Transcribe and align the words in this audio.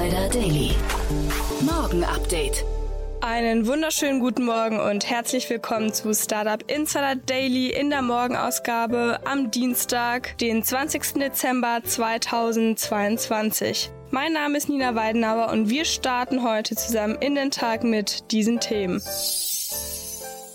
Insider 0.00 0.28
Daily. 0.30 0.70
Morgen 1.60 2.02
Update. 2.04 2.64
Einen 3.20 3.66
wunderschönen 3.66 4.20
guten 4.20 4.46
Morgen 4.46 4.80
und 4.80 5.10
herzlich 5.10 5.50
willkommen 5.50 5.92
zu 5.92 6.14
Startup 6.14 6.62
Insider 6.70 7.16
Daily 7.16 7.68
in 7.68 7.90
der 7.90 8.00
Morgenausgabe 8.00 9.20
am 9.26 9.50
Dienstag, 9.50 10.38
den 10.38 10.62
20. 10.62 11.20
Dezember 11.20 11.80
2022. 11.84 13.90
Mein 14.10 14.32
Name 14.32 14.56
ist 14.56 14.70
Nina 14.70 14.94
Weidenauer 14.94 15.50
und 15.50 15.68
wir 15.68 15.84
starten 15.84 16.44
heute 16.44 16.76
zusammen 16.76 17.18
in 17.20 17.34
den 17.34 17.50
Tag 17.50 17.84
mit 17.84 18.32
diesen 18.32 18.58
Themen. 18.58 19.02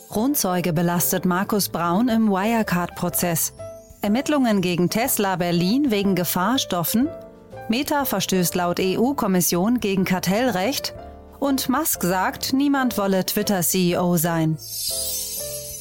Kronzeuge 0.09 0.73
belastet 0.73 1.25
Markus 1.25 1.69
Braun 1.69 2.09
im 2.09 2.29
Wirecard-Prozess. 2.29 3.53
Ermittlungen 4.01 4.61
gegen 4.61 4.89
Tesla 4.89 5.35
Berlin 5.35 5.91
wegen 5.91 6.15
Gefahrstoffen. 6.15 7.09
Meta 7.67 8.05
verstößt 8.05 8.53
laut 8.55 8.79
EU-Kommission 8.79 9.79
gegen 9.79 10.05
Kartellrecht. 10.05 10.93
Und 11.39 11.67
Musk 11.67 12.03
sagt, 12.03 12.53
niemand 12.53 12.97
wolle 12.97 13.25
Twitter-CEO 13.25 14.17
sein. 14.17 14.57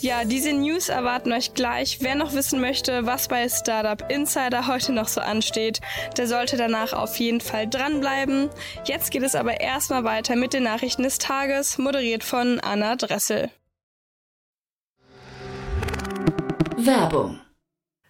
Ja, 0.00 0.24
diese 0.24 0.52
News 0.52 0.90
erwarten 0.90 1.32
euch 1.32 1.54
gleich. 1.54 1.98
Wer 2.02 2.14
noch 2.14 2.34
wissen 2.34 2.60
möchte, 2.60 3.06
was 3.06 3.28
bei 3.28 3.48
Startup 3.48 4.10
Insider 4.10 4.66
heute 4.66 4.92
noch 4.92 5.08
so 5.08 5.22
ansteht, 5.22 5.80
der 6.18 6.26
sollte 6.26 6.58
danach 6.58 6.92
auf 6.92 7.16
jeden 7.16 7.40
Fall 7.40 7.66
dranbleiben. 7.68 8.50
Jetzt 8.84 9.10
geht 9.10 9.22
es 9.22 9.34
aber 9.34 9.60
erstmal 9.60 10.04
weiter 10.04 10.36
mit 10.36 10.52
den 10.52 10.64
Nachrichten 10.64 11.04
des 11.04 11.18
Tages, 11.18 11.78
moderiert 11.78 12.22
von 12.22 12.60
Anna 12.60 12.96
Dressel. 12.96 13.50
Werbung. 16.76 17.40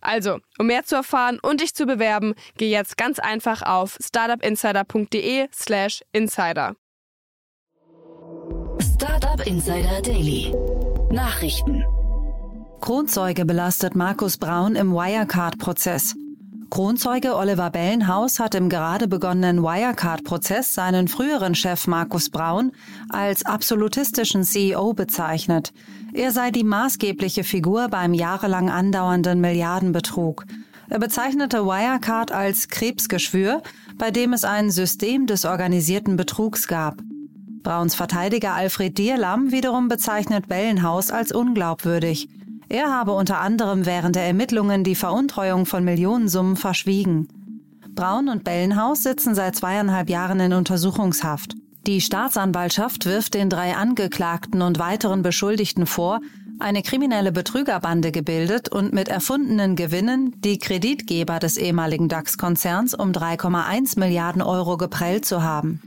Also, 0.00 0.38
um 0.58 0.66
mehr 0.66 0.84
zu 0.84 0.96
erfahren 0.96 1.38
und 1.42 1.60
dich 1.60 1.74
zu 1.74 1.86
bewerben, 1.86 2.34
geh 2.56 2.70
jetzt 2.70 2.96
ganz 2.96 3.18
einfach 3.18 3.62
auf 3.62 3.98
startupinsider.de/slash 4.00 6.02
insider. 6.12 6.76
Startup 8.80 9.46
Insider 9.46 10.00
Daily. 10.02 10.54
Nachrichten. 11.10 11.84
Kronzeuge 12.80 13.44
belastet 13.44 13.96
Markus 13.96 14.38
Braun 14.38 14.76
im 14.76 14.92
Wirecard-Prozess. 14.92 16.14
Kronzeuge 16.70 17.34
Oliver 17.34 17.70
Bellenhaus 17.70 18.38
hat 18.38 18.54
im 18.54 18.68
gerade 18.68 19.08
begonnenen 19.08 19.62
Wirecard-Prozess 19.62 20.74
seinen 20.74 21.08
früheren 21.08 21.54
Chef 21.54 21.86
Markus 21.86 22.28
Braun 22.28 22.72
als 23.08 23.46
absolutistischen 23.46 24.44
CEO 24.44 24.92
bezeichnet. 24.92 25.72
Er 26.12 26.30
sei 26.30 26.50
die 26.50 26.64
maßgebliche 26.64 27.42
Figur 27.42 27.88
beim 27.88 28.12
jahrelang 28.12 28.68
andauernden 28.68 29.40
Milliardenbetrug. 29.40 30.44
Er 30.90 30.98
bezeichnete 30.98 31.64
Wirecard 31.64 32.32
als 32.32 32.68
Krebsgeschwür, 32.68 33.62
bei 33.96 34.10
dem 34.10 34.34
es 34.34 34.44
ein 34.44 34.70
System 34.70 35.26
des 35.26 35.46
organisierten 35.46 36.16
Betrugs 36.16 36.68
gab. 36.68 36.98
Brauns 37.62 37.94
Verteidiger 37.94 38.54
Alfred 38.54 38.96
Dierlam 38.98 39.52
wiederum 39.52 39.88
bezeichnet 39.88 40.48
Bellenhaus 40.48 41.10
als 41.10 41.32
unglaubwürdig. 41.32 42.28
Er 42.68 42.92
habe 42.92 43.12
unter 43.12 43.40
anderem 43.40 43.86
während 43.86 44.16
der 44.16 44.24
Ermittlungen 44.24 44.84
die 44.84 44.94
Veruntreuung 44.94 45.64
von 45.64 45.84
Millionensummen 45.84 46.56
verschwiegen. 46.56 47.28
Braun 47.94 48.28
und 48.28 48.44
Bellenhaus 48.44 49.02
sitzen 49.02 49.34
seit 49.34 49.56
zweieinhalb 49.56 50.10
Jahren 50.10 50.38
in 50.40 50.52
Untersuchungshaft. 50.52 51.54
Die 51.86 52.02
Staatsanwaltschaft 52.02 53.06
wirft 53.06 53.32
den 53.32 53.48
drei 53.48 53.74
Angeklagten 53.74 54.60
und 54.60 54.78
weiteren 54.78 55.22
Beschuldigten 55.22 55.86
vor, 55.86 56.20
eine 56.58 56.82
kriminelle 56.82 57.32
Betrügerbande 57.32 58.12
gebildet 58.12 58.68
und 58.68 58.92
mit 58.92 59.08
erfundenen 59.08 59.74
Gewinnen 59.74 60.34
die 60.42 60.58
Kreditgeber 60.58 61.38
des 61.38 61.56
ehemaligen 61.56 62.08
DAX-Konzerns 62.08 62.94
um 62.94 63.12
3,1 63.12 63.98
Milliarden 63.98 64.42
Euro 64.42 64.76
geprellt 64.76 65.24
zu 65.24 65.42
haben. 65.42 65.80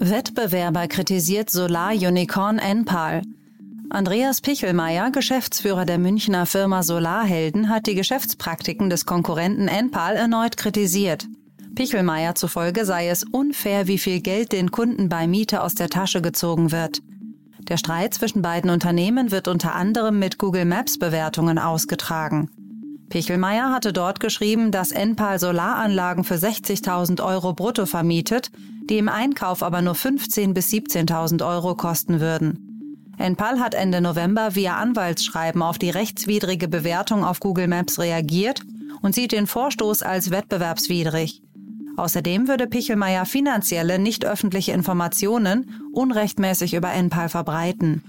Wettbewerber 0.00 0.86
kritisiert 0.86 1.50
Solar-Unicorn 1.50 2.60
Enpal. 2.60 3.22
Andreas 3.90 4.40
Pichelmeier, 4.40 5.10
Geschäftsführer 5.10 5.86
der 5.86 5.98
Münchner 5.98 6.46
Firma 6.46 6.84
Solarhelden, 6.84 7.68
hat 7.68 7.88
die 7.88 7.96
Geschäftspraktiken 7.96 8.90
des 8.90 9.06
Konkurrenten 9.06 9.66
Enpal 9.66 10.14
erneut 10.14 10.56
kritisiert. 10.56 11.26
Pichelmeier 11.74 12.36
zufolge 12.36 12.84
sei 12.84 13.08
es 13.08 13.24
unfair, 13.24 13.88
wie 13.88 13.98
viel 13.98 14.20
Geld 14.20 14.52
den 14.52 14.70
Kunden 14.70 15.08
bei 15.08 15.26
Miete 15.26 15.62
aus 15.62 15.74
der 15.74 15.88
Tasche 15.88 16.22
gezogen 16.22 16.70
wird. 16.70 17.00
Der 17.68 17.76
Streit 17.76 18.14
zwischen 18.14 18.40
beiden 18.40 18.70
Unternehmen 18.70 19.32
wird 19.32 19.48
unter 19.48 19.74
anderem 19.74 20.20
mit 20.20 20.38
Google 20.38 20.64
Maps 20.64 20.98
Bewertungen 20.98 21.58
ausgetragen. 21.58 22.50
Pichelmeier 23.08 23.72
hatte 23.72 23.92
dort 23.92 24.20
geschrieben, 24.20 24.70
dass 24.70 24.92
Enpal 24.92 25.38
Solaranlagen 25.38 26.24
für 26.24 26.34
60.000 26.34 27.24
Euro 27.24 27.54
brutto 27.54 27.86
vermietet, 27.86 28.50
die 28.88 28.98
im 28.98 29.08
Einkauf 29.08 29.62
aber 29.62 29.82
nur 29.82 29.94
15.000 29.94 30.52
bis 30.54 30.70
17.000 30.70 31.46
Euro 31.46 31.74
kosten 31.74 32.20
würden. 32.20 32.68
Enpal 33.18 33.58
hat 33.58 33.74
Ende 33.74 34.00
November 34.00 34.54
via 34.54 34.76
Anwaltsschreiben 34.76 35.62
auf 35.62 35.78
die 35.78 35.90
rechtswidrige 35.90 36.68
Bewertung 36.68 37.24
auf 37.24 37.40
Google 37.40 37.66
Maps 37.66 37.98
reagiert 37.98 38.62
und 39.02 39.14
sieht 39.14 39.32
den 39.32 39.46
Vorstoß 39.46 40.02
als 40.02 40.30
wettbewerbswidrig. 40.30 41.42
Außerdem 41.96 42.46
würde 42.46 42.68
Pichelmeier 42.68 43.26
finanzielle, 43.26 43.98
nicht 43.98 44.24
öffentliche 44.24 44.70
Informationen 44.70 45.90
unrechtmäßig 45.92 46.74
über 46.74 46.92
Enpal 46.92 47.28
verbreiten. 47.28 48.04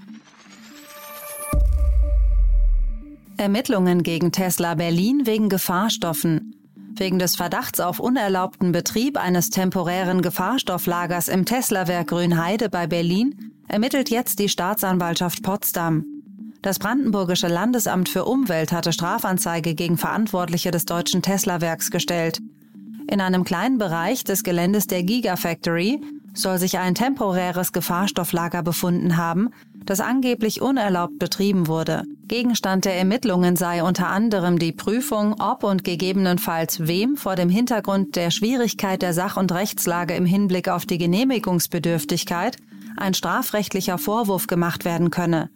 Ermittlungen 3.39 4.03
gegen 4.03 4.33
Tesla 4.33 4.75
Berlin 4.75 5.25
wegen 5.25 5.47
Gefahrstoffen. 5.47 6.55
Wegen 6.95 7.19
des 7.19 7.37
Verdachts 7.37 7.79
auf 7.79 7.99
unerlaubten 7.99 8.73
Betrieb 8.73 9.17
eines 9.17 9.49
temporären 9.49 10.21
Gefahrstofflagers 10.21 11.29
im 11.29 11.45
Tesla-Werk 11.45 12.07
Grünheide 12.07 12.67
bei 12.67 12.85
Berlin 12.85 13.53
ermittelt 13.69 14.09
jetzt 14.09 14.39
die 14.39 14.49
Staatsanwaltschaft 14.49 15.41
Potsdam. 15.41 16.03
Das 16.61 16.79
Brandenburgische 16.79 17.47
Landesamt 17.47 18.09
für 18.09 18.25
Umwelt 18.25 18.73
hatte 18.73 18.91
Strafanzeige 18.91 19.73
gegen 19.73 19.97
Verantwortliche 19.97 20.71
des 20.71 20.83
deutschen 20.83 21.21
Tesla-Werks 21.21 21.91
gestellt. 21.91 22.41
In 23.09 23.21
einem 23.21 23.45
kleinen 23.45 23.77
Bereich 23.77 24.25
des 24.25 24.43
Geländes 24.43 24.87
der 24.87 25.03
Gigafactory 25.03 26.01
soll 26.41 26.57
sich 26.57 26.77
ein 26.77 26.95
temporäres 26.95 27.71
Gefahrstofflager 27.71 28.63
befunden 28.63 29.17
haben, 29.17 29.49
das 29.85 29.99
angeblich 29.99 30.61
unerlaubt 30.61 31.19
betrieben 31.19 31.67
wurde. 31.67 32.03
Gegenstand 32.27 32.85
der 32.85 32.95
Ermittlungen 32.95 33.55
sei 33.55 33.83
unter 33.83 34.07
anderem 34.07 34.59
die 34.59 34.71
Prüfung, 34.71 35.39
ob 35.39 35.63
und 35.63 35.83
gegebenenfalls 35.83 36.87
wem 36.87 37.17
vor 37.17 37.35
dem 37.35 37.49
Hintergrund 37.49 38.15
der 38.15 38.29
Schwierigkeit 38.29 39.01
der 39.01 39.13
Sach- 39.13 39.37
und 39.37 39.51
Rechtslage 39.51 40.13
im 40.13 40.25
Hinblick 40.25 40.69
auf 40.69 40.85
die 40.85 40.97
Genehmigungsbedürftigkeit 40.97 42.57
ein 42.97 43.13
strafrechtlicher 43.13 43.97
Vorwurf 43.97 44.47
gemacht 44.47 44.85
werden 44.85 45.09
könne. 45.09 45.49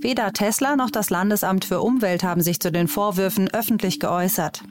Weder 0.00 0.32
Tesla 0.32 0.76
noch 0.76 0.90
das 0.90 1.10
Landesamt 1.10 1.64
für 1.64 1.80
Umwelt 1.80 2.22
haben 2.22 2.40
sich 2.40 2.60
zu 2.60 2.70
den 2.70 2.88
Vorwürfen 2.88 3.48
öffentlich 3.48 3.98
geäußert. 3.98 4.62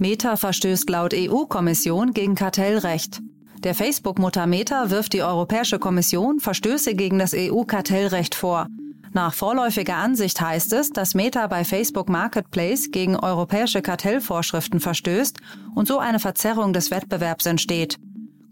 Meta 0.00 0.36
verstößt 0.36 0.88
laut 0.88 1.12
EU-Kommission 1.12 2.12
gegen 2.12 2.36
Kartellrecht. 2.36 3.20
Der 3.64 3.74
Facebook-Mutter 3.74 4.46
Meta 4.46 4.90
wirft 4.90 5.12
die 5.12 5.22
Europäische 5.22 5.80
Kommission 5.80 6.38
Verstöße 6.38 6.94
gegen 6.94 7.18
das 7.18 7.34
EU-Kartellrecht 7.34 8.36
vor. 8.36 8.68
Nach 9.12 9.34
vorläufiger 9.34 9.96
Ansicht 9.96 10.40
heißt 10.40 10.72
es, 10.74 10.90
dass 10.90 11.14
Meta 11.14 11.48
bei 11.48 11.64
Facebook 11.64 12.08
Marketplace 12.08 12.92
gegen 12.92 13.16
europäische 13.16 13.82
Kartellvorschriften 13.82 14.78
verstößt 14.78 15.40
und 15.74 15.88
so 15.88 15.98
eine 15.98 16.20
Verzerrung 16.20 16.72
des 16.72 16.92
Wettbewerbs 16.92 17.46
entsteht. 17.46 17.96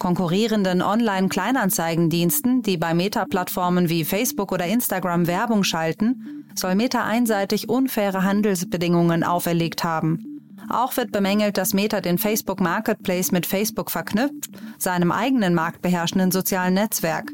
Konkurrierenden 0.01 0.83
Online-Kleinanzeigendiensten, 0.83 2.63
die 2.63 2.77
bei 2.77 2.93
Meta-Plattformen 2.93 3.89
wie 3.89 4.05
Facebook 4.05 4.51
oder 4.51 4.67
Instagram 4.67 5.29
Werbung 5.29 5.63
schalten, 5.63 6.45
soll 6.57 6.75
Meta 6.75 7.05
einseitig 7.05 7.69
unfaire 7.69 8.25
Handelsbedingungen 8.25 9.23
auferlegt 9.23 9.85
haben. 9.85 10.36
Auch 10.69 10.97
wird 10.97 11.13
bemängelt, 11.13 11.59
dass 11.59 11.75
Meta 11.75 12.01
den 12.01 12.19
Facebook 12.19 12.61
Marketplace 12.61 13.33
mit 13.33 13.47
Facebook 13.47 13.91
verknüpft, 13.91 14.51
seinem 14.79 15.13
eigenen 15.13 15.55
marktbeherrschenden 15.55 16.31
sozialen 16.31 16.75
Netzwerk. 16.75 17.31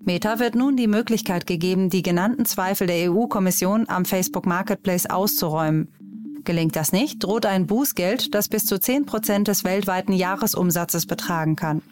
Meta 0.00 0.38
wird 0.38 0.54
nun 0.54 0.76
die 0.76 0.86
Möglichkeit 0.86 1.46
gegeben, 1.46 1.90
die 1.90 2.02
genannten 2.02 2.46
Zweifel 2.46 2.86
der 2.86 3.10
EU-Kommission 3.10 3.88
am 3.88 4.04
Facebook 4.04 4.46
Marketplace 4.46 5.06
auszuräumen. 5.06 5.88
Gelingt 6.44 6.76
das 6.76 6.92
nicht, 6.92 7.22
droht 7.22 7.44
ein 7.44 7.66
Bußgeld, 7.66 8.34
das 8.34 8.48
bis 8.48 8.64
zu 8.64 8.80
10 8.80 9.04
Prozent 9.04 9.48
des 9.48 9.64
weltweiten 9.64 10.12
Jahresumsatzes 10.12 11.06
betragen 11.06 11.56
kann. 11.56 11.82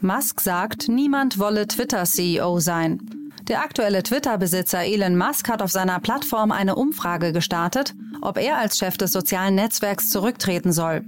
Musk 0.00 0.40
sagt, 0.40 0.88
niemand 0.88 1.40
wolle 1.40 1.66
Twitter-CEO 1.66 2.60
sein. 2.60 3.27
Der 3.48 3.62
aktuelle 3.62 4.02
Twitter-Besitzer 4.02 4.84
Elon 4.84 5.16
Musk 5.16 5.48
hat 5.48 5.62
auf 5.62 5.70
seiner 5.70 6.00
Plattform 6.00 6.52
eine 6.52 6.76
Umfrage 6.76 7.32
gestartet, 7.32 7.94
ob 8.20 8.36
er 8.36 8.58
als 8.58 8.76
Chef 8.76 8.98
des 8.98 9.10
sozialen 9.10 9.54
Netzwerks 9.54 10.10
zurücktreten 10.10 10.70
soll. 10.70 11.06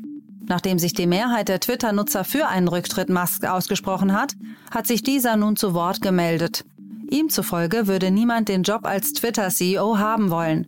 Nachdem 0.48 0.78
sich 0.78 0.94
die 0.94 1.06
Mehrheit 1.06 1.48
der 1.48 1.60
Twitter-Nutzer 1.60 2.25
für 2.25 2.48
einen 2.48 2.69
Rücktritt 2.69 3.10
Musk 3.10 3.44
ausgesprochen 3.44 4.14
hat, 4.14 4.37
hat 4.70 4.87
sich 4.87 5.02
dieser 5.02 5.37
nun 5.37 5.56
zu 5.56 5.75
Wort 5.75 6.00
gemeldet. 6.00 6.64
Ihm 7.10 7.28
zufolge 7.28 7.87
würde 7.87 8.10
niemand 8.10 8.48
den 8.48 8.62
Job 8.62 8.86
als 8.86 9.12
Twitter-CEO 9.12 9.98
haben 9.98 10.31
wollen. 10.31 10.66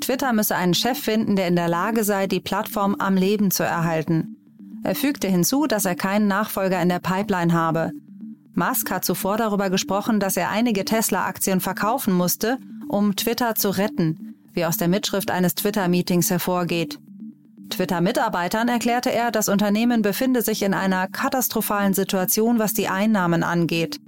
Twitter 0.00 0.32
müsse 0.32 0.56
einen 0.56 0.74
Chef 0.74 0.98
finden, 0.98 1.36
der 1.36 1.46
in 1.46 1.54
der 1.54 1.68
Lage 1.68 2.02
sei, 2.02 2.26
die 2.26 2.40
Plattform 2.40 2.96
am 2.96 3.14
Leben 3.14 3.52
zu 3.52 3.62
erhalten. 3.62 4.36
Er 4.82 4.96
fügte 4.96 5.28
hinzu, 5.28 5.68
dass 5.68 5.84
er 5.84 5.94
keinen 5.94 6.26
Nachfolger 6.26 6.82
in 6.82 6.88
der 6.88 6.98
Pipeline 6.98 7.52
habe. 7.52 7.92
Musk 8.62 8.92
hat 8.92 9.04
zuvor 9.04 9.38
darüber 9.38 9.70
gesprochen, 9.70 10.20
dass 10.20 10.36
er 10.36 10.50
einige 10.50 10.84
Tesla-Aktien 10.84 11.60
verkaufen 11.60 12.14
musste, 12.14 12.58
um 12.86 13.16
Twitter 13.16 13.56
zu 13.56 13.70
retten, 13.70 14.36
wie 14.52 14.64
aus 14.64 14.76
der 14.76 14.86
Mitschrift 14.86 15.32
eines 15.32 15.56
Twitter-Meetings 15.56 16.30
hervorgeht. 16.30 17.00
Twitter-Mitarbeitern 17.70 18.68
erklärte 18.68 19.10
er, 19.10 19.32
das 19.32 19.48
Unternehmen 19.48 20.02
befinde 20.02 20.42
sich 20.42 20.62
in 20.62 20.74
einer 20.74 21.08
katastrophalen 21.08 21.92
Situation, 21.92 22.60
was 22.60 22.72
die 22.72 22.86
Einnahmen 22.86 23.42
angeht. 23.42 23.98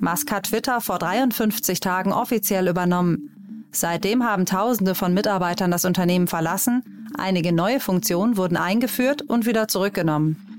Musk 0.00 0.32
hat 0.32 0.44
Twitter 0.44 0.80
vor 0.80 0.98
53 0.98 1.80
Tagen 1.80 2.14
offiziell 2.14 2.68
übernommen. 2.68 3.68
Seitdem 3.72 4.24
haben 4.24 4.46
Tausende 4.46 4.94
von 4.94 5.12
Mitarbeitern 5.12 5.70
das 5.70 5.84
Unternehmen 5.84 6.28
verlassen, 6.28 7.08
einige 7.18 7.52
neue 7.52 7.78
Funktionen 7.78 8.38
wurden 8.38 8.56
eingeführt 8.56 9.20
und 9.20 9.44
wieder 9.44 9.68
zurückgenommen. 9.68 10.51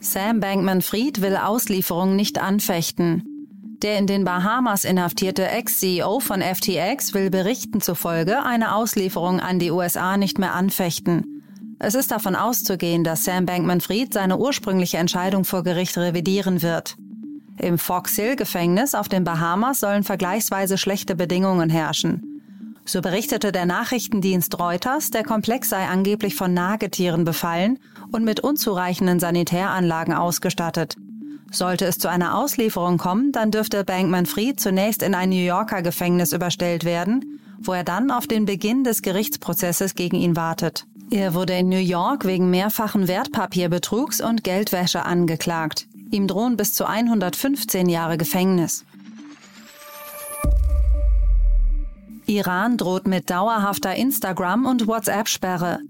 Sam 0.00 0.38
Bankman-Fried 0.38 1.22
will 1.22 1.36
Auslieferung 1.36 2.14
nicht 2.14 2.38
anfechten. 2.38 3.24
Der 3.82 3.98
in 3.98 4.06
den 4.06 4.24
Bahamas 4.24 4.84
inhaftierte 4.84 5.48
Ex-CEO 5.48 6.20
von 6.20 6.40
FTX 6.40 7.14
will 7.14 7.30
Berichten 7.30 7.80
zufolge 7.80 8.44
eine 8.44 8.74
Auslieferung 8.74 9.40
an 9.40 9.58
die 9.58 9.72
USA 9.72 10.16
nicht 10.16 10.38
mehr 10.38 10.54
anfechten. 10.54 11.42
Es 11.80 11.96
ist 11.96 12.12
davon 12.12 12.36
auszugehen, 12.36 13.02
dass 13.02 13.24
Sam 13.24 13.46
Bankman-Fried 13.46 14.14
seine 14.14 14.38
ursprüngliche 14.38 14.98
Entscheidung 14.98 15.44
vor 15.44 15.64
Gericht 15.64 15.98
revidieren 15.98 16.62
wird. 16.62 16.96
Im 17.56 17.76
Fox 17.76 18.14
Hill 18.14 18.36
Gefängnis 18.36 18.94
auf 18.94 19.08
den 19.08 19.24
Bahamas 19.24 19.80
sollen 19.80 20.04
vergleichsweise 20.04 20.78
schlechte 20.78 21.16
Bedingungen 21.16 21.70
herrschen. 21.70 22.40
So 22.84 23.02
berichtete 23.02 23.52
der 23.52 23.66
Nachrichtendienst 23.66 24.58
Reuters, 24.58 25.10
der 25.10 25.22
Komplex 25.22 25.68
sei 25.68 25.86
angeblich 25.86 26.36
von 26.36 26.54
Nagetieren 26.54 27.24
befallen 27.24 27.78
und 28.12 28.24
mit 28.24 28.40
unzureichenden 28.40 29.20
Sanitäranlagen 29.20 30.14
ausgestattet. 30.14 30.96
Sollte 31.50 31.86
es 31.86 31.98
zu 31.98 32.08
einer 32.08 32.36
Auslieferung 32.36 32.98
kommen, 32.98 33.32
dann 33.32 33.50
dürfte 33.50 33.84
Bankman-Fried 33.84 34.60
zunächst 34.60 35.02
in 35.02 35.14
ein 35.14 35.30
New 35.30 35.36
Yorker 35.36 35.82
Gefängnis 35.82 36.32
überstellt 36.32 36.84
werden, 36.84 37.40
wo 37.58 37.72
er 37.72 37.84
dann 37.84 38.10
auf 38.10 38.26
den 38.26 38.44
Beginn 38.44 38.84
des 38.84 39.02
Gerichtsprozesses 39.02 39.94
gegen 39.94 40.16
ihn 40.16 40.36
wartet. 40.36 40.86
Er 41.10 41.32
wurde 41.32 41.54
in 41.54 41.70
New 41.70 41.76
York 41.76 42.26
wegen 42.26 42.50
mehrfachen 42.50 43.08
Wertpapierbetrugs 43.08 44.20
und 44.20 44.44
Geldwäsche 44.44 45.06
angeklagt. 45.06 45.86
Ihm 46.10 46.26
drohen 46.26 46.56
bis 46.56 46.74
zu 46.74 46.86
115 46.86 47.88
Jahre 47.88 48.18
Gefängnis. 48.18 48.84
Iran 52.26 52.76
droht 52.76 53.06
mit 53.06 53.30
dauerhafter 53.30 53.94
Instagram- 53.94 54.66
und 54.66 54.86
WhatsApp-Sperre. 54.86 55.80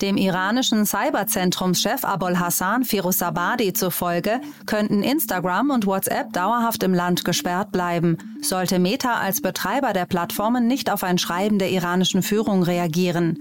Dem 0.00 0.16
iranischen 0.16 0.86
Cyberzentrumschef 0.86 2.04
Abol 2.04 2.38
Hassan 2.38 2.84
Firuzabadi 2.84 3.72
zufolge 3.72 4.40
könnten 4.66 5.02
Instagram 5.02 5.70
und 5.70 5.86
WhatsApp 5.86 6.32
dauerhaft 6.32 6.82
im 6.82 6.94
Land 6.94 7.24
gesperrt 7.24 7.72
bleiben, 7.72 8.18
sollte 8.42 8.78
Meta 8.78 9.14
als 9.14 9.40
Betreiber 9.40 9.92
der 9.92 10.06
Plattformen 10.06 10.66
nicht 10.66 10.90
auf 10.90 11.04
ein 11.04 11.18
Schreiben 11.18 11.58
der 11.58 11.70
iranischen 11.70 12.22
Führung 12.22 12.62
reagieren. 12.62 13.38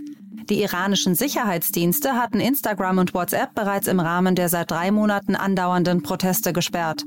Die 0.49 0.61
iranischen 0.61 1.15
Sicherheitsdienste 1.15 2.13
hatten 2.13 2.39
Instagram 2.39 2.97
und 2.97 3.13
WhatsApp 3.13 3.55
bereits 3.55 3.87
im 3.87 3.99
Rahmen 3.99 4.35
der 4.35 4.49
seit 4.49 4.71
drei 4.71 4.91
Monaten 4.91 5.35
andauernden 5.35 6.03
Proteste 6.03 6.51
gesperrt. 6.51 7.05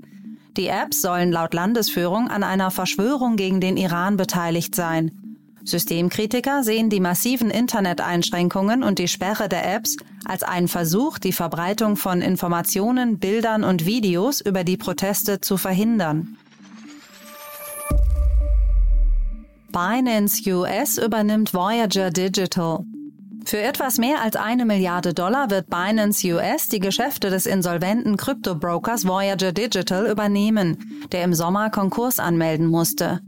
Die 0.57 0.69
Apps 0.69 1.03
sollen 1.03 1.33
laut 1.33 1.53
Landesführung 1.53 2.29
an 2.29 2.43
einer 2.43 2.71
Verschwörung 2.71 3.37
gegen 3.37 3.61
den 3.61 3.77
Iran 3.77 4.17
beteiligt 4.17 4.75
sein. 4.75 5.26
Systemkritiker 5.67 6.63
sehen 6.63 6.91
die 6.91 7.01
massiven 7.01 7.51
Interneteinschränkungen 7.51 8.83
und 8.83 8.99
die 8.99 9.09
Sperre 9.09 9.49
der 9.49 9.75
Apps 9.75 9.97
als 10.25 10.43
einen 10.43 10.69
Versuch, 10.69 11.19
die 11.19 11.33
Verbreitung 11.33 11.97
von 11.97 12.23
Informationen, 12.23 13.19
Bildern 13.19 13.65
und 13.65 13.85
Videos 13.85 14.41
über 14.41 14.65
die 14.65 14.77
Proteste 14.77 15.41
zu 15.41 15.57
verhindern. 15.57 16.37
Binance 19.73 20.49
US 20.51 20.99
übernimmt 20.99 21.53
Voyager 21.53 22.11
Digital. 22.11 22.85
Für 23.45 23.59
etwas 23.59 23.99
mehr 23.99 24.23
als 24.23 24.35
eine 24.35 24.65
Milliarde 24.65 25.15
Dollar 25.15 25.51
wird 25.51 25.69
Binance 25.69 26.27
US 26.33 26.69
die 26.69 26.81
Geschäfte 26.81 27.29
des 27.29 27.47
insolventen 27.47 28.17
Kryptobrokers 28.17 29.07
Voyager 29.07 29.53
Digital 29.53 30.07
übernehmen, 30.07 31.09
der 31.13 31.25
im 31.25 31.35
Sommer 31.35 31.71
Konkurs 31.71 32.19
anmelden 32.19 32.67
musste. 32.67 33.21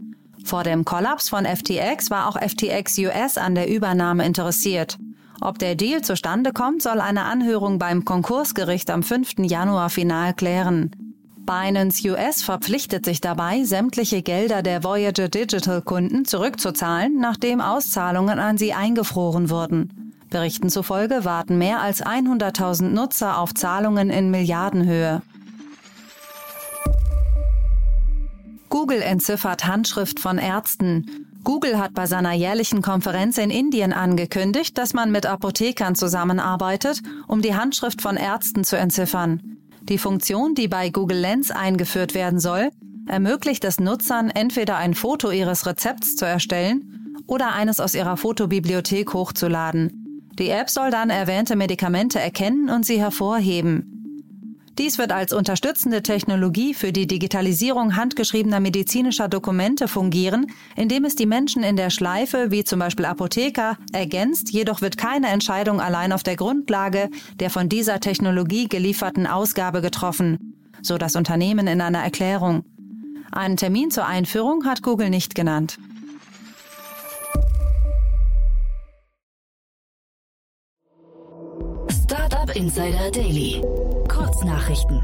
Vor 0.49 0.62
dem 0.64 0.87
Kollaps 0.87 1.28
von 1.28 1.45
FTX 1.45 2.11
war 2.11 2.26
auch 2.26 2.40
FTX 2.40 2.97
US 3.00 3.37
an 3.37 3.55
der 3.55 3.69
Übernahme 3.69 4.25
interessiert. 4.25 4.97
Ob 5.43 5.59
der 5.59 5.75
Deal 5.75 6.00
zustande 6.00 6.55
kommt, 6.55 6.81
soll 6.81 7.02
eine 7.02 7.25
Anhörung 7.25 7.78
beim 7.78 8.07
Konkursgericht 8.07 8.88
am 8.88 9.02
5. 9.02 9.40
Januar 9.40 9.90
final 9.90 10.33
klären. 10.33 10.90
Binance 11.37 12.02
US 12.09 12.43
verpflichtet 12.43 13.05
sich 13.05 13.21
dabei, 13.21 13.64
sämtliche 13.64 14.23
Gelder 14.23 14.62
der 14.62 14.83
Voyager 14.85 15.28
Digital 15.28 15.83
Kunden 15.83 16.25
zurückzuzahlen, 16.25 17.21
nachdem 17.21 17.61
Auszahlungen 17.61 18.38
an 18.38 18.57
sie 18.57 18.73
eingefroren 18.73 19.50
wurden. 19.50 20.14
Berichten 20.31 20.71
zufolge 20.71 21.26
warten 21.26 21.59
mehr 21.59 21.83
als 21.83 22.02
100.000 22.02 22.85
Nutzer 22.85 23.37
auf 23.37 23.52
Zahlungen 23.52 24.09
in 24.09 24.31
Milliardenhöhe. 24.31 25.21
Google 28.80 29.02
entziffert 29.02 29.66
Handschrift 29.66 30.20
von 30.20 30.38
Ärzten. 30.38 31.26
Google 31.42 31.80
hat 31.80 31.94
bei 31.94 32.06
seiner 32.06 32.32
jährlichen 32.32 32.80
Konferenz 32.80 33.37
in 33.37 33.50
Indien 33.50 33.92
angekündigt, 33.92 34.78
dass 34.78 34.94
man 34.94 35.11
mit 35.11 35.26
Apothekern 35.26 35.97
zusammenarbeitet, 35.97 37.02
um 37.26 37.42
die 37.42 37.56
Handschrift 37.56 38.00
von 38.00 38.16
Ärzten 38.16 38.62
zu 38.62 38.78
entziffern. 38.78 39.56
Die 39.82 39.99
Funktion, 39.99 40.54
die 40.54 40.68
bei 40.68 40.90
Google 40.90 41.18
Lens 41.18 41.50
eingeführt 41.50 42.14
werden 42.14 42.38
soll, 42.38 42.70
ermöglicht 43.08 43.64
es 43.64 43.80
Nutzern 43.80 44.30
entweder 44.30 44.76
ein 44.76 44.94
Foto 44.94 45.32
ihres 45.32 45.66
Rezepts 45.66 46.14
zu 46.14 46.25
erstellen 46.25 47.16
oder 47.26 47.54
eines 47.54 47.80
aus 47.80 47.97
ihrer 47.97 48.16
Fotobibliothek 48.16 49.12
hochzuladen. 49.12 50.28
Die 50.38 50.50
App 50.50 50.70
soll 50.70 50.92
dann 50.92 51.11
erwähnte 51.11 51.56
Medikamente 51.56 52.20
erkennen 52.20 52.70
und 52.70 52.87
sie 52.87 53.00
hervorheben. 53.00 53.98
Dies 54.78 54.97
wird 54.97 55.11
als 55.11 55.32
unterstützende 55.32 56.02
Technologie 56.02 56.73
für 56.73 56.92
die 56.92 57.08
Digitalisierung 57.08 57.97
handgeschriebener 57.97 58.61
medizinischer 58.61 59.26
Dokumente 59.26 59.88
fungieren, 59.88 60.47
indem 60.76 61.04
es 61.04 61.16
die 61.16 61.26
Menschen 61.26 61.64
in 61.64 61.75
der 61.75 61.90
Schleife, 61.90 62.52
wie 62.52 62.62
zum 62.62 62.78
Beispiel 62.78 63.04
Apotheker, 63.04 63.76
ergänzt, 63.92 64.50
jedoch 64.50 64.80
wird 64.80 64.97
keine 64.97 65.30
Entscheidung 65.30 65.80
allein 65.80 66.12
auf 66.12 66.23
der 66.23 66.37
Grundlage 66.37 67.11
der 67.40 67.50
von 67.50 67.68
dieser 67.68 67.99
Technologie 67.99 68.68
gelieferten 68.68 69.26
Ausgabe 69.26 69.80
getroffen, 69.80 70.54
so 70.80 70.97
das 70.97 71.16
Unternehmen 71.16 71.66
in 71.66 71.80
einer 71.80 72.04
Erklärung. 72.04 72.62
Einen 73.32 73.56
Termin 73.56 73.90
zur 73.90 74.06
Einführung 74.06 74.64
hat 74.64 74.82
Google 74.82 75.11
nicht 75.11 75.35
genannt. 75.35 75.78
Insider 82.59 83.12
Daily. 83.12 83.62
Kurznachrichten. 84.09 85.00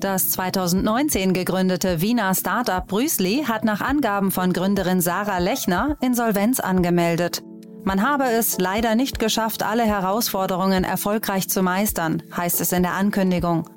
Das 0.00 0.30
2019 0.30 1.34
gegründete 1.34 2.00
Wiener 2.00 2.34
Startup 2.34 2.86
Brüsli 2.86 3.44
hat 3.46 3.66
nach 3.66 3.82
Angaben 3.82 4.30
von 4.30 4.54
Gründerin 4.54 5.02
Sarah 5.02 5.36
Lechner 5.36 5.98
Insolvenz 6.00 6.58
angemeldet. 6.58 7.42
Man 7.84 8.00
habe 8.00 8.24
es 8.24 8.56
leider 8.56 8.94
nicht 8.94 9.18
geschafft, 9.18 9.62
alle 9.62 9.84
Herausforderungen 9.84 10.84
erfolgreich 10.84 11.50
zu 11.50 11.62
meistern, 11.62 12.22
heißt 12.34 12.62
es 12.62 12.72
in 12.72 12.82
der 12.82 12.94
Ankündigung. 12.94 13.68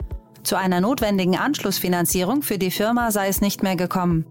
Zu 0.44 0.56
einer 0.56 0.80
notwendigen 0.80 1.36
Anschlussfinanzierung 1.36 2.42
für 2.42 2.58
die 2.58 2.72
Firma 2.72 3.12
sei 3.12 3.28
es 3.28 3.42
nicht 3.42 3.64
mehr 3.64 3.76
gekommen. 3.76 4.26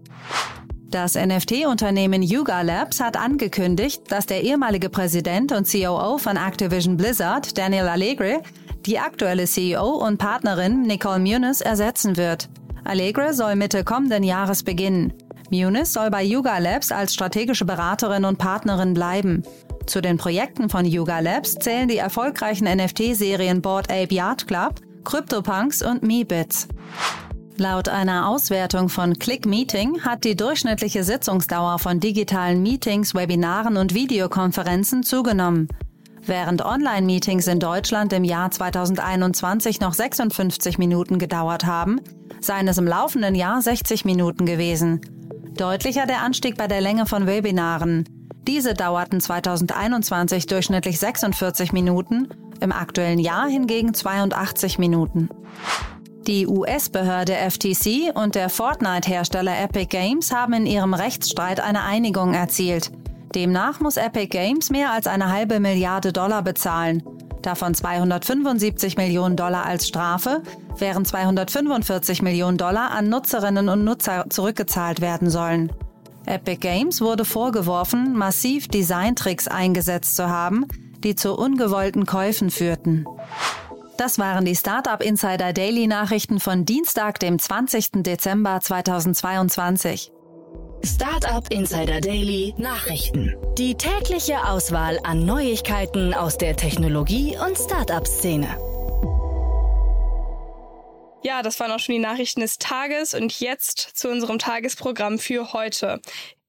Das 0.91 1.15
NFT-Unternehmen 1.15 2.21
Yuga 2.21 2.61
Labs 2.63 2.99
hat 2.99 3.15
angekündigt, 3.15 4.01
dass 4.09 4.25
der 4.25 4.43
ehemalige 4.43 4.89
Präsident 4.89 5.53
und 5.53 5.71
COO 5.71 6.17
von 6.17 6.35
Activision 6.35 6.97
Blizzard, 6.97 7.57
Daniel 7.57 7.87
Allegre, 7.87 8.41
die 8.85 8.99
aktuelle 8.99 9.45
CEO 9.45 10.05
und 10.05 10.17
Partnerin 10.17 10.81
Nicole 10.81 11.19
Muniz 11.19 11.61
ersetzen 11.61 12.17
wird. 12.17 12.49
Allegre 12.83 13.33
soll 13.33 13.55
Mitte 13.55 13.85
kommenden 13.85 14.23
Jahres 14.23 14.63
beginnen. 14.63 15.13
Muniz 15.49 15.93
soll 15.93 16.09
bei 16.09 16.25
Yuga 16.25 16.57
Labs 16.57 16.91
als 16.91 17.13
strategische 17.13 17.63
Beraterin 17.63 18.25
und 18.25 18.37
Partnerin 18.37 18.93
bleiben. 18.93 19.43
Zu 19.85 20.01
den 20.01 20.17
Projekten 20.17 20.67
von 20.67 20.85
Yuga 20.85 21.19
Labs 21.19 21.55
zählen 21.55 21.87
die 21.87 21.99
erfolgreichen 21.99 22.65
NFT-Serien 22.65 23.61
Board 23.61 23.89
Ape 23.89 24.13
Yard 24.13 24.45
Club, 24.45 24.81
CryptoPunks 25.05 25.83
und 25.83 26.03
MeBits. 26.03 26.67
Laut 27.61 27.89
einer 27.89 28.27
Auswertung 28.27 28.89
von 28.89 29.19
Click 29.19 29.45
Meeting 29.45 30.01
hat 30.03 30.23
die 30.23 30.35
durchschnittliche 30.35 31.03
Sitzungsdauer 31.03 31.77
von 31.77 31.99
digitalen 31.99 32.63
Meetings, 32.63 33.13
Webinaren 33.13 33.77
und 33.77 33.93
Videokonferenzen 33.93 35.03
zugenommen. 35.03 35.67
Während 36.25 36.65
Online-Meetings 36.65 37.45
in 37.45 37.59
Deutschland 37.59 38.13
im 38.13 38.23
Jahr 38.23 38.49
2021 38.49 39.79
noch 39.79 39.93
56 39.93 40.79
Minuten 40.79 41.19
gedauert 41.19 41.63
haben, 41.67 42.01
seien 42.39 42.67
es 42.67 42.79
im 42.79 42.87
laufenden 42.87 43.35
Jahr 43.35 43.61
60 43.61 44.05
Minuten 44.05 44.47
gewesen. 44.47 45.01
Deutlicher 45.55 46.07
der 46.07 46.23
Anstieg 46.23 46.57
bei 46.57 46.65
der 46.65 46.81
Länge 46.81 47.05
von 47.05 47.27
Webinaren. 47.27 48.09
Diese 48.47 48.73
dauerten 48.73 49.21
2021 49.21 50.47
durchschnittlich 50.47 50.97
46 50.97 51.73
Minuten, 51.73 52.27
im 52.59 52.71
aktuellen 52.71 53.19
Jahr 53.19 53.47
hingegen 53.47 53.93
82 53.93 54.79
Minuten. 54.79 55.29
Die 56.27 56.45
US-Behörde 56.45 57.33
FTC 57.33 58.11
und 58.13 58.35
der 58.35 58.49
Fortnite-Hersteller 58.49 59.59
Epic 59.59 59.87
Games 59.87 60.31
haben 60.31 60.53
in 60.53 60.67
ihrem 60.67 60.93
Rechtsstreit 60.93 61.59
eine 61.59 61.81
Einigung 61.81 62.35
erzielt. 62.35 62.91
Demnach 63.33 63.79
muss 63.79 63.97
Epic 63.97 64.27
Games 64.27 64.69
mehr 64.69 64.91
als 64.91 65.07
eine 65.07 65.31
halbe 65.31 65.59
Milliarde 65.59 66.13
Dollar 66.13 66.43
bezahlen, 66.43 67.01
davon 67.41 67.73
275 67.73 68.97
Millionen 68.97 69.35
Dollar 69.35 69.65
als 69.65 69.87
Strafe, 69.87 70.43
während 70.77 71.07
245 71.07 72.21
Millionen 72.21 72.59
Dollar 72.59 72.91
an 72.91 73.09
Nutzerinnen 73.09 73.67
und 73.69 73.83
Nutzer 73.83 74.25
zurückgezahlt 74.29 75.01
werden 75.01 75.31
sollen. 75.31 75.71
Epic 76.27 76.57
Games 76.57 77.01
wurde 77.01 77.25
vorgeworfen, 77.25 78.15
massiv 78.15 78.67
Designtricks 78.67 79.47
eingesetzt 79.47 80.15
zu 80.15 80.29
haben, 80.29 80.67
die 81.03 81.15
zu 81.15 81.35
ungewollten 81.35 82.05
Käufen 82.05 82.51
führten. 82.51 83.07
Das 83.97 84.17
waren 84.17 84.45
die 84.45 84.55
Startup 84.55 85.01
Insider 85.01 85.53
Daily 85.53 85.87
Nachrichten 85.87 86.39
von 86.39 86.65
Dienstag, 86.65 87.19
dem 87.19 87.37
20. 87.37 88.03
Dezember 88.03 88.59
2022. 88.59 90.11
Startup 90.83 91.47
Insider 91.51 92.01
Daily 92.01 92.55
Nachrichten. 92.57 93.35
Die 93.57 93.75
tägliche 93.75 94.47
Auswahl 94.47 94.99
an 95.03 95.25
Neuigkeiten 95.25 96.13
aus 96.13 96.37
der 96.37 96.55
Technologie- 96.55 97.37
und 97.37 97.55
Startup-Szene. 97.55 98.47
Ja, 101.23 101.43
das 101.43 101.59
waren 101.59 101.71
auch 101.71 101.79
schon 101.79 101.93
die 101.93 101.99
Nachrichten 101.99 102.41
des 102.41 102.57
Tages 102.57 103.13
und 103.13 103.39
jetzt 103.39 103.79
zu 103.79 104.09
unserem 104.09 104.39
Tagesprogramm 104.39 105.19
für 105.19 105.53
heute. 105.53 106.01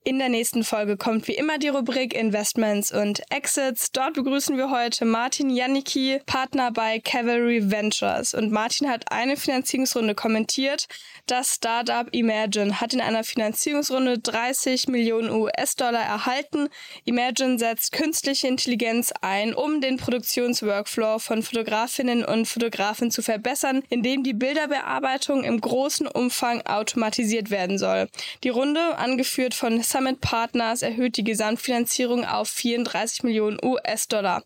In 0.05 0.19
der 0.19 0.29
nächsten 0.29 0.65
Folge 0.65 0.97
kommt 0.97 1.29
wie 1.29 1.37
immer 1.37 1.59
die 1.59 1.69
Rubrik 1.69 2.13
Investments 2.13 2.91
und 2.91 3.23
Exits. 3.31 3.93
Dort 3.93 4.15
begrüßen 4.15 4.57
wir 4.57 4.69
heute 4.69 5.05
Martin 5.05 5.49
Janicki, 5.49 6.19
Partner 6.27 6.73
bei 6.73 6.99
Cavalry 6.99 7.71
Ventures. 7.71 8.35
Und 8.35 8.51
Martin 8.51 8.91
hat 8.91 9.13
eine 9.13 9.37
Finanzierungsrunde 9.37 10.17
kommentiert. 10.17 10.89
Das 11.27 11.55
Startup 11.55 12.09
Imagine 12.11 12.81
hat 12.81 12.95
in 12.95 13.01
einer 13.01 13.23
Finanzierungsrunde 13.23 14.19
30 14.19 14.89
Millionen 14.89 15.31
US-Dollar 15.31 16.03
erhalten. 16.03 16.69
Imagine 17.05 17.61
setzt 17.61 17.93
künstliche 17.93 18.49
Intelligenz 18.49 19.13
ein, 19.21 19.55
um 19.55 19.81
den 19.81 19.99
Produktionsworkflow 19.99 21.21
von 21.21 21.45
Fotografinnen 21.45 22.25
und 22.25 22.49
Fotografen 22.49 23.13
zu 23.13 23.23
verbessern, 23.23 23.85
indem 23.89 24.25
die 24.25 24.35
Bilderbearbeitung 24.35 25.45
im 25.45 25.61
großen 25.61 26.09
Umfang 26.09 26.61
automatisiert 26.63 27.51
werden 27.51 27.79
soll. 27.79 28.09
Die 28.43 28.49
Runde, 28.49 28.99
angeführt 28.99 29.55
von 29.55 29.81
Summit 29.93 30.23
Partners 30.23 30.81
erhöht 30.81 31.19
die 31.19 31.25
Gesamtfinanzierung 31.25 32.25
auf 32.25 32.49
34 32.49 33.25
Millionen 33.25 33.59
US-Dollar. 33.63 34.43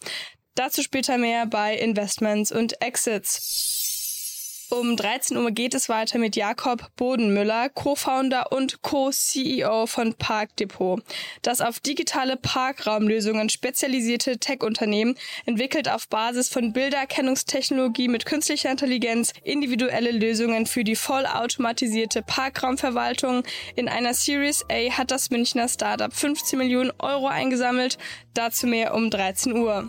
Dazu 0.57 0.83
später 0.83 1.19
mehr 1.19 1.47
bei 1.47 1.77
Investments 1.77 2.51
und 2.51 2.83
Exits. 2.83 3.76
Um 4.69 4.97
13 4.97 5.37
Uhr 5.37 5.53
geht 5.53 5.75
es 5.75 5.89
weiter 5.89 6.19
mit 6.19 6.35
Jakob 6.35 6.91
Bodenmüller, 6.97 7.69
Co-Founder 7.69 8.51
und 8.51 8.83
Co-CEO 8.83 9.87
von 9.87 10.15
Park 10.15 10.57
Depot. 10.57 11.01
Das 11.43 11.61
auf 11.61 11.79
digitale 11.79 12.37
Parkraumlösungen 12.37 13.49
spezialisierte 13.49 14.39
Tech-Unternehmen 14.39 15.15
entwickelt 15.45 15.89
auf 15.89 16.09
Basis 16.09 16.49
von 16.49 16.73
Bilderkennungstechnologie 16.73 18.09
mit 18.09 18.27
künstlicher 18.27 18.73
Intelligenz 18.73 19.33
individuelle 19.45 20.11
Lösungen 20.11 20.67
für 20.67 20.83
die 20.83 20.97
vollautomatisierte 20.97 22.23
Parkraumverwaltung. 22.23 23.45
In 23.77 23.89
einer 23.89 24.15
Series 24.15 24.65
A 24.69 24.91
hat 24.91 25.13
das 25.13 25.31
Münchner 25.31 25.69
Startup 25.69 26.13
15 26.13 26.59
Millionen 26.59 26.93
Euro 26.99 27.29
eingesammelt. 27.29 27.99
Dazu 28.35 28.67
mehr 28.67 28.95
um 28.95 29.11
13 29.11 29.57
Uhr. 29.57 29.89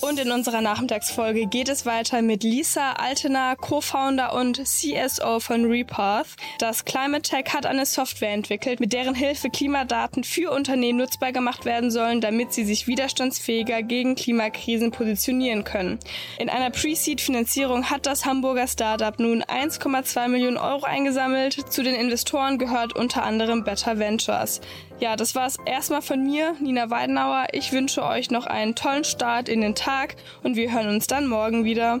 Und 0.00 0.18
in 0.18 0.30
unserer 0.30 0.60
Nachmittagsfolge 0.60 1.46
geht 1.46 1.68
es 1.68 1.86
weiter 1.86 2.22
mit 2.22 2.42
Lisa 2.42 2.92
Altener, 2.92 3.56
Co-Founder 3.56 4.34
und 4.34 4.56
CSO 4.66 5.40
von 5.40 5.64
Repath. 5.64 6.28
Das 6.58 6.84
Climate 6.84 7.22
Tech 7.22 7.54
hat 7.54 7.66
eine 7.66 7.86
Software 7.86 8.32
entwickelt, 8.32 8.78
mit 8.78 8.92
deren 8.92 9.14
Hilfe 9.14 9.50
Klimadaten 9.50 10.22
für 10.22 10.52
Unternehmen 10.52 10.98
nutzbar 10.98 11.32
gemacht 11.32 11.64
werden 11.64 11.90
sollen, 11.90 12.20
damit 12.20 12.52
sie 12.52 12.64
sich 12.64 12.86
widerstandsfähiger 12.86 13.82
gegen 13.82 14.14
Klimakrisen 14.14 14.90
positionieren 14.90 15.64
können. 15.64 15.98
In 16.38 16.50
einer 16.50 16.70
Pre-Seed-Finanzierung 16.70 17.90
hat 17.90 18.06
das 18.06 18.26
Hamburger 18.26 18.68
Startup 18.68 19.18
nun 19.18 19.42
1,2 19.42 20.28
Millionen 20.28 20.58
Euro 20.58 20.84
eingesammelt. 20.84 21.72
Zu 21.72 21.82
den 21.82 21.94
Investoren 21.94 22.58
gehört 22.58 22.94
unter 22.94 23.24
anderem 23.24 23.64
Better 23.64 23.98
Ventures. 23.98 24.60
Ja, 24.98 25.14
das 25.14 25.34
war's 25.34 25.58
erstmal 25.66 26.00
von 26.00 26.22
mir, 26.22 26.56
Nina 26.58 26.88
Weidenauer. 26.88 27.48
Ich 27.52 27.70
wünsche 27.70 28.02
euch 28.02 28.30
noch 28.30 28.46
einen 28.46 28.74
tollen 28.74 29.04
Start 29.04 29.46
in 29.48 29.60
den 29.60 29.74
Tag 29.74 30.16
und 30.42 30.56
wir 30.56 30.72
hören 30.72 30.88
uns 30.88 31.06
dann 31.06 31.26
morgen 31.26 31.64
wieder. 31.64 32.00